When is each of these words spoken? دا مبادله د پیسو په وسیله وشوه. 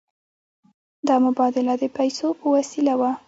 دا 1.07 1.15
مبادله 1.25 1.73
د 1.81 1.85
پیسو 1.97 2.27
په 2.39 2.45
وسیله 2.55 2.93
وشوه. 2.99 3.11